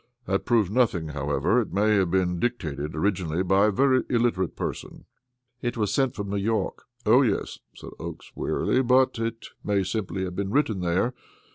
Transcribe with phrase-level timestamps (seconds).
[0.25, 1.61] That proves nothing, however.
[1.61, 5.05] It may have been dictated originally by a very illiterate person."
[5.61, 10.23] "It was sent from New York." "Oh, yes," said Oakes wearily, "but it may simply
[10.23, 11.13] have been written there.